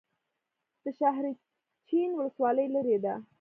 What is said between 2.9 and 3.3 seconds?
ده